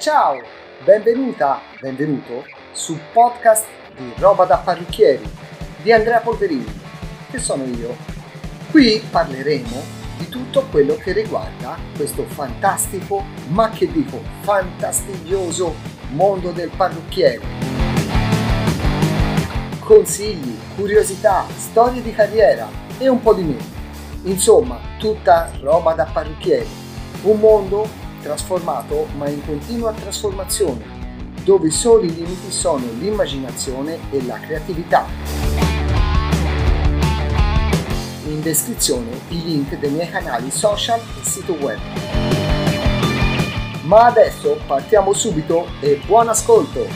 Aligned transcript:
Ciao, 0.00 0.40
benvenuta, 0.82 1.60
benvenuto 1.78 2.46
sul 2.72 2.98
podcast 3.12 3.66
di 3.94 4.14
Roba 4.16 4.46
da 4.46 4.56
Parrucchieri 4.56 5.30
di 5.82 5.92
Andrea 5.92 6.20
Polverini, 6.20 6.80
che 7.30 7.38
sono 7.38 7.64
io. 7.64 7.94
Qui 8.70 9.04
parleremo 9.10 9.82
di 10.16 10.30
tutto 10.30 10.64
quello 10.70 10.94
che 10.94 11.12
riguarda 11.12 11.76
questo 11.94 12.24
fantastico, 12.24 13.22
ma 13.48 13.68
che 13.68 13.92
dico 13.92 14.22
fastidioso 14.40 15.74
mondo 16.12 16.50
del 16.50 16.70
parrucchiere. 16.74 17.42
Consigli, 19.80 20.58
curiosità, 20.76 21.44
storie 21.58 22.00
di 22.00 22.14
carriera 22.14 22.66
e 22.96 23.06
un 23.06 23.20
po' 23.20 23.34
di 23.34 23.42
meno. 23.42 23.64
Insomma, 24.22 24.80
tutta 24.98 25.50
roba 25.60 25.92
da 25.92 26.06
parrucchieri. 26.10 26.88
Un 27.24 27.38
mondo 27.38 27.99
trasformato 28.20 29.06
ma 29.16 29.28
in 29.28 29.44
continua 29.44 29.92
trasformazione, 29.92 30.84
dove 31.44 31.68
i 31.68 31.72
soli 31.72 32.14
limiti 32.14 32.50
sono 32.50 32.84
l'immaginazione 32.98 33.98
e 34.10 34.24
la 34.24 34.38
creatività 34.38 35.50
in 38.30 38.40
descrizione 38.42 39.20
i 39.28 39.42
link 39.42 39.78
dei 39.78 39.90
miei 39.90 40.08
canali 40.08 40.50
social 40.50 40.98
e 40.98 41.24
sito 41.24 41.52
web. 41.54 41.78
Ma 43.82 44.06
adesso 44.06 44.58
partiamo 44.66 45.12
subito 45.12 45.66
e 45.80 46.00
buon 46.06 46.28
ascolto! 46.28 46.86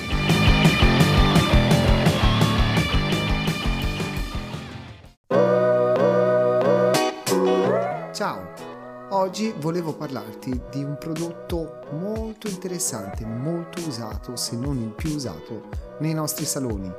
Ciao! 8.13 8.74
Oggi 9.15 9.55
volevo 9.59 9.95
parlarti 9.95 10.61
di 10.71 10.83
un 10.83 10.99
prodotto 10.99 11.87
molto 11.93 12.49
interessante, 12.49 13.25
molto 13.25 13.81
usato, 13.87 14.35
se 14.35 14.57
non 14.57 14.77
il 14.79 14.91
più 14.91 15.15
usato, 15.15 15.69
nei 16.01 16.15
nostri 16.15 16.45
saloni. 16.45 16.93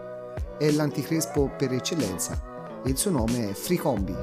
È 0.58 0.72
l'anticrespo 0.72 1.52
per 1.58 1.74
eccellenza 1.74 2.54
il 2.86 2.98
suo 2.98 3.12
nome 3.12 3.50
è 3.50 3.54
Fricombi. 3.54 4.16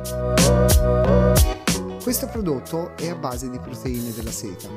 Questo 2.02 2.28
prodotto 2.28 2.96
è 2.96 3.08
a 3.08 3.14
base 3.14 3.50
di 3.50 3.58
proteine 3.58 4.12
della 4.12 4.30
seta. 4.30 4.68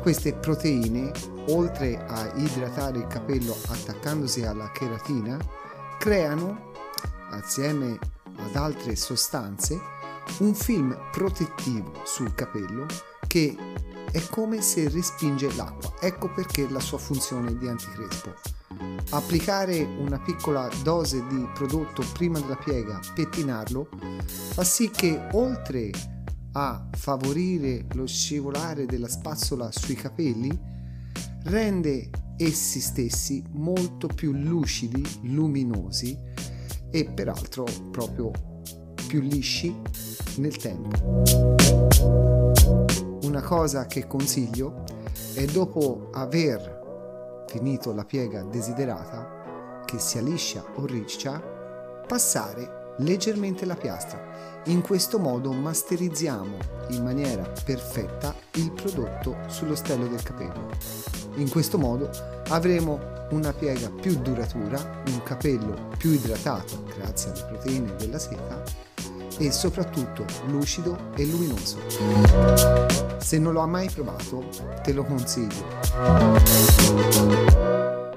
Queste 0.00 0.32
proteine, 0.32 1.12
oltre 1.48 2.04
a 2.04 2.32
idratare 2.34 2.98
il 2.98 3.06
capello 3.06 3.54
attaccandosi 3.68 4.44
alla 4.44 4.70
cheratina, 4.72 5.38
creano, 5.98 6.72
assieme 7.30 7.98
ad 8.38 8.56
altre 8.56 8.96
sostanze, 8.96 9.78
un 10.38 10.54
film 10.54 10.96
protettivo 11.10 11.92
sul 12.04 12.34
capello 12.34 12.86
che 13.26 13.56
è 14.10 14.22
come 14.30 14.62
se 14.62 14.88
respinge 14.88 15.54
l'acqua. 15.54 15.94
Ecco 16.00 16.32
perché 16.32 16.68
la 16.68 16.80
sua 16.80 16.98
funzione 16.98 17.56
di 17.56 17.68
anticrespo. 17.68 18.34
Applicare 19.10 19.82
una 19.82 20.18
piccola 20.20 20.68
dose 20.82 21.26
di 21.26 21.46
prodotto 21.54 22.04
prima 22.12 22.38
della 22.38 22.56
piega, 22.56 23.00
pettinarlo, 23.14 23.88
fa 24.26 24.64
sì 24.64 24.90
che 24.90 25.28
oltre 25.32 25.90
a 26.52 26.88
favorire 26.92 27.86
lo 27.92 28.06
scivolare 28.06 28.86
della 28.86 29.08
spazzola 29.08 29.70
sui 29.72 29.94
capelli, 29.94 30.76
rende 31.44 32.10
essi 32.36 32.80
stessi 32.80 33.42
molto 33.52 34.06
più 34.06 34.32
lucidi, 34.32 35.04
luminosi 35.22 36.16
e 36.90 37.04
peraltro 37.04 37.64
proprio 37.90 38.30
più 39.08 39.20
lisci 39.22 39.74
nel 40.36 40.56
tempo. 40.58 41.24
Una 43.22 43.40
cosa 43.40 43.86
che 43.86 44.06
consiglio 44.06 44.84
è 45.32 45.46
dopo 45.46 46.10
aver 46.12 47.46
finito 47.48 47.94
la 47.94 48.04
piega 48.04 48.42
desiderata, 48.42 49.82
che 49.86 49.98
sia 49.98 50.20
liscia 50.20 50.62
o 50.74 50.84
riccia, 50.84 51.40
passare 52.06 52.94
leggermente 52.98 53.64
la 53.64 53.76
piastra. 53.76 54.60
In 54.66 54.82
questo 54.82 55.18
modo 55.18 55.52
masterizziamo 55.52 56.56
in 56.90 57.02
maniera 57.02 57.50
perfetta 57.64 58.34
il 58.56 58.70
prodotto 58.72 59.38
sullo 59.46 59.74
stello 59.74 60.06
del 60.06 60.22
capello. 60.22 60.68
In 61.36 61.48
questo 61.48 61.78
modo 61.78 62.10
avremo 62.48 63.16
una 63.30 63.54
piega 63.54 63.90
più 63.90 64.18
duratura, 64.20 65.02
un 65.06 65.22
capello 65.22 65.88
più 65.96 66.10
idratato 66.10 66.84
grazie 66.94 67.30
alle 67.30 67.44
proteine 67.44 67.96
della 67.96 68.18
seta 68.18 68.86
e 69.38 69.50
soprattutto 69.52 70.24
lucido 70.46 71.12
e 71.14 71.24
luminoso. 71.24 71.78
Se 73.18 73.38
non 73.38 73.52
lo 73.52 73.62
hai 73.62 73.68
mai 73.68 73.90
provato, 73.90 74.48
te 74.82 74.92
lo 74.92 75.04
consiglio. 75.04 75.64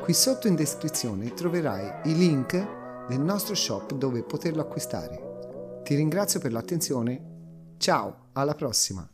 Qui 0.01 0.13
sotto 0.13 0.47
in 0.47 0.55
descrizione 0.55 1.33
troverai 1.33 2.09
i 2.09 2.15
link 2.15 3.07
del 3.07 3.19
nostro 3.19 3.55
shop 3.55 3.93
dove 3.93 4.23
poterlo 4.23 4.61
acquistare. 4.61 5.81
Ti 5.83 5.95
ringrazio 5.95 6.39
per 6.39 6.51
l'attenzione. 6.51 7.75
Ciao, 7.77 8.29
alla 8.33 8.55
prossima! 8.55 9.07